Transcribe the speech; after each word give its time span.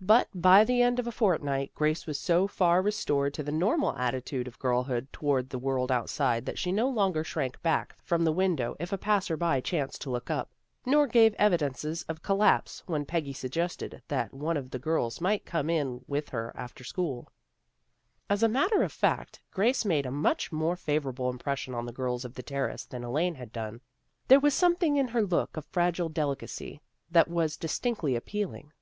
But 0.00 0.28
by 0.34 0.64
the 0.64 0.80
end 0.80 0.98
of 0.98 1.06
a 1.06 1.12
fortnight 1.12 1.74
Grace 1.74 2.06
was 2.06 2.18
so 2.18 2.46
far 2.48 2.80
restored 2.80 3.34
to 3.34 3.42
the 3.42 3.52
normal 3.52 3.94
attitude 3.98 4.48
of 4.48 4.58
girlhood 4.58 5.08
toward 5.12 5.50
the 5.50 5.58
world 5.58 5.92
outside 5.92 6.46
that 6.46 6.58
she 6.58 6.72
no 6.72 6.88
longer 6.88 7.22
shrank 7.22 7.60
back 7.60 7.94
from 8.02 8.24
the 8.24 8.32
window 8.32 8.76
if 8.80 8.94
a 8.94 8.96
passer 8.96 9.36
by 9.36 9.60
chanced 9.60 10.00
to 10.00 10.10
look 10.10 10.30
up, 10.30 10.48
nor 10.86 11.06
gave 11.06 11.34
evidences 11.34 12.02
of 12.04 12.22
col 12.22 12.38
lapse 12.38 12.82
when 12.86 13.04
Peggy 13.04 13.34
suggested 13.34 14.00
that 14.08 14.32
one 14.32 14.56
of 14.56 14.70
the 14.70 14.78
girls 14.78 15.20
might 15.20 15.44
come 15.44 15.68
in 15.68 16.02
with 16.08 16.30
her 16.30 16.50
after 16.56 16.82
school. 16.82 17.28
299 18.30 18.30
300 18.30 18.32
THE 18.32 18.32
GIRLS 18.32 18.32
OF 18.32 18.32
FRIENDLY 18.32 18.32
TERRACE 18.32 18.32
As 18.32 18.42
a 18.42 18.54
matter 18.54 18.82
of 18.84 18.92
fact 18.92 19.40
Grace 19.50 19.84
made 19.84 20.06
a 20.06 20.10
much 20.10 20.50
more 20.50 20.76
favorable 20.76 21.28
impression 21.28 21.74
on 21.74 21.84
the 21.84 21.92
girls 21.92 22.24
of 22.24 22.32
the 22.32 22.42
Terrace 22.42 22.86
than 22.86 23.04
Elaine 23.04 23.34
had 23.34 23.52
done. 23.52 23.82
There 24.28 24.40
was 24.40 24.54
something 24.54 24.96
in 24.96 25.08
her 25.08 25.20
look 25.26 25.58
of 25.58 25.66
fragile 25.66 26.08
delicacy 26.08 26.80
that 27.10 27.28
was 27.28 27.58
distinctly 27.58 28.16
appealing. 28.16 28.72